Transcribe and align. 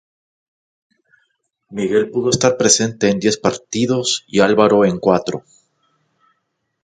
Miguel 1.69 2.09
pudo 2.09 2.31
estar 2.31 2.53
presente 2.61 3.09
en 3.11 3.19
diez 3.19 3.37
partidos 3.37 4.25
y 4.27 4.39
Álvaro 4.39 4.83
en 4.83 4.97
cuatro. 4.97 5.43